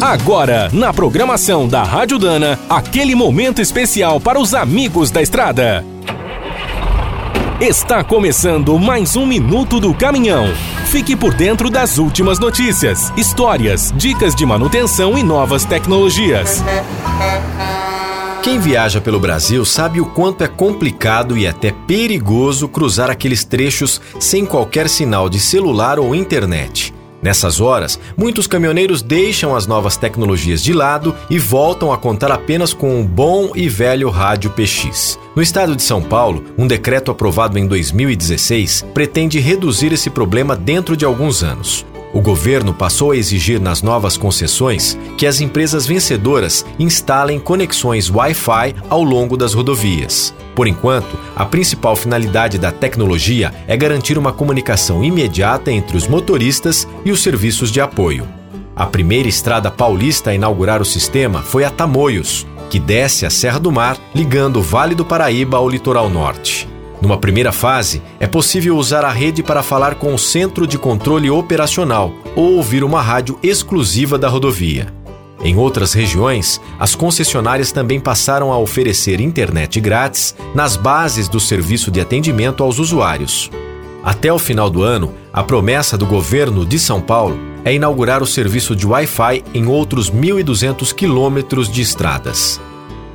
Agora, 0.00 0.68
na 0.74 0.92
programação 0.92 1.66
da 1.66 1.82
Rádio 1.82 2.18
Dana, 2.18 2.58
aquele 2.68 3.14
momento 3.14 3.62
especial 3.62 4.20
para 4.20 4.38
os 4.38 4.52
amigos 4.52 5.10
da 5.10 5.22
estrada. 5.22 5.82
Está 7.58 8.04
começando 8.04 8.78
mais 8.78 9.16
um 9.16 9.24
Minuto 9.24 9.80
do 9.80 9.94
Caminhão. 9.94 10.52
Fique 10.90 11.16
por 11.16 11.32
dentro 11.32 11.70
das 11.70 11.96
últimas 11.96 12.38
notícias, 12.38 13.10
histórias, 13.16 13.90
dicas 13.96 14.34
de 14.34 14.44
manutenção 14.44 15.16
e 15.16 15.22
novas 15.22 15.64
tecnologias. 15.64 16.62
Quem 18.42 18.60
viaja 18.60 19.00
pelo 19.00 19.18
Brasil 19.18 19.64
sabe 19.64 19.98
o 19.98 20.04
quanto 20.04 20.44
é 20.44 20.48
complicado 20.48 21.38
e 21.38 21.46
até 21.46 21.72
perigoso 21.72 22.68
cruzar 22.68 23.10
aqueles 23.10 23.44
trechos 23.44 23.98
sem 24.20 24.44
qualquer 24.44 24.90
sinal 24.90 25.30
de 25.30 25.40
celular 25.40 25.98
ou 25.98 26.14
internet. 26.14 26.95
Nessas 27.22 27.60
horas, 27.60 27.98
muitos 28.16 28.46
caminhoneiros 28.46 29.02
deixam 29.02 29.56
as 29.56 29.66
novas 29.66 29.96
tecnologias 29.96 30.62
de 30.62 30.72
lado 30.72 31.14
e 31.30 31.38
voltam 31.38 31.92
a 31.92 31.98
contar 31.98 32.30
apenas 32.30 32.72
com 32.72 33.00
o 33.00 33.04
bom 33.04 33.52
e 33.54 33.68
velho 33.68 34.10
rádio 34.10 34.50
PX. 34.50 35.18
No 35.34 35.42
estado 35.42 35.74
de 35.74 35.82
São 35.82 36.02
Paulo, 36.02 36.44
um 36.56 36.66
decreto 36.66 37.10
aprovado 37.10 37.58
em 37.58 37.66
2016 37.66 38.86
pretende 38.94 39.38
reduzir 39.38 39.92
esse 39.92 40.10
problema 40.10 40.54
dentro 40.54 40.96
de 40.96 41.04
alguns 41.04 41.42
anos. 41.42 41.84
O 42.16 42.20
governo 42.22 42.72
passou 42.72 43.10
a 43.10 43.16
exigir 43.18 43.60
nas 43.60 43.82
novas 43.82 44.16
concessões 44.16 44.98
que 45.18 45.26
as 45.26 45.42
empresas 45.42 45.86
vencedoras 45.86 46.64
instalem 46.78 47.38
conexões 47.38 48.08
Wi-Fi 48.08 48.74
ao 48.88 49.02
longo 49.02 49.36
das 49.36 49.52
rodovias. 49.52 50.34
Por 50.54 50.66
enquanto, 50.66 51.14
a 51.36 51.44
principal 51.44 51.94
finalidade 51.94 52.56
da 52.56 52.72
tecnologia 52.72 53.52
é 53.66 53.76
garantir 53.76 54.16
uma 54.16 54.32
comunicação 54.32 55.04
imediata 55.04 55.70
entre 55.70 55.94
os 55.94 56.08
motoristas 56.08 56.88
e 57.04 57.12
os 57.12 57.22
serviços 57.22 57.70
de 57.70 57.82
apoio. 57.82 58.26
A 58.74 58.86
primeira 58.86 59.28
estrada 59.28 59.70
paulista 59.70 60.30
a 60.30 60.34
inaugurar 60.34 60.80
o 60.80 60.86
sistema 60.86 61.42
foi 61.42 61.64
a 61.64 61.70
Tamoios, 61.70 62.46
que 62.70 62.80
desce 62.80 63.26
a 63.26 63.30
Serra 63.30 63.60
do 63.60 63.70
Mar, 63.70 63.98
ligando 64.14 64.60
o 64.60 64.62
Vale 64.62 64.94
do 64.94 65.04
Paraíba 65.04 65.58
ao 65.58 65.68
litoral 65.68 66.08
norte. 66.08 66.66
Numa 67.06 67.18
primeira 67.18 67.52
fase, 67.52 68.02
é 68.18 68.26
possível 68.26 68.76
usar 68.76 69.04
a 69.04 69.12
rede 69.12 69.40
para 69.40 69.62
falar 69.62 69.94
com 69.94 70.12
o 70.12 70.18
centro 70.18 70.66
de 70.66 70.76
controle 70.76 71.30
operacional 71.30 72.12
ou 72.34 72.56
ouvir 72.56 72.82
uma 72.82 73.00
rádio 73.00 73.38
exclusiva 73.44 74.18
da 74.18 74.26
rodovia. 74.26 74.92
Em 75.44 75.56
outras 75.56 75.92
regiões, 75.92 76.60
as 76.80 76.96
concessionárias 76.96 77.70
também 77.70 78.00
passaram 78.00 78.52
a 78.52 78.58
oferecer 78.58 79.20
internet 79.20 79.80
grátis 79.80 80.34
nas 80.52 80.76
bases 80.76 81.28
do 81.28 81.38
serviço 81.38 81.92
de 81.92 82.00
atendimento 82.00 82.64
aos 82.64 82.80
usuários. 82.80 83.52
Até 84.02 84.32
o 84.32 84.38
final 84.38 84.68
do 84.68 84.82
ano, 84.82 85.14
a 85.32 85.44
promessa 85.44 85.96
do 85.96 86.06
governo 86.06 86.66
de 86.66 86.76
São 86.76 87.00
Paulo 87.00 87.38
é 87.64 87.72
inaugurar 87.72 88.20
o 88.20 88.26
serviço 88.26 88.74
de 88.74 88.84
Wi-Fi 88.84 89.44
em 89.54 89.66
outros 89.68 90.10
1.200 90.10 90.92
quilômetros 90.92 91.70
de 91.70 91.82
estradas. 91.82 92.60